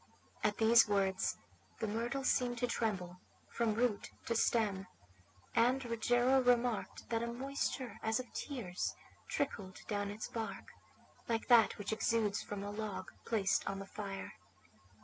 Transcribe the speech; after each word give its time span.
At 0.43 0.57
these 0.57 0.87
words 0.87 1.37
the 1.79 1.85
myrtle 1.85 2.23
seemed 2.23 2.57
to 2.57 2.65
tremble 2.65 3.19
from 3.49 3.75
root 3.75 4.09
to 4.25 4.35
stem, 4.35 4.87
and 5.53 5.85
Rogero 5.85 6.41
remarked 6.41 7.07
that 7.11 7.21
a 7.21 7.27
moisture 7.27 7.99
as 8.01 8.19
of 8.19 8.33
tears 8.33 8.95
trickled 9.27 9.81
down 9.87 10.09
its 10.09 10.27
bark, 10.27 10.69
like 11.29 11.49
that 11.49 11.77
which 11.77 11.93
exudes 11.93 12.41
from 12.41 12.63
a 12.63 12.71
log 12.71 13.11
placed 13.27 13.69
on 13.69 13.77
the 13.77 13.85
fire. 13.85 14.33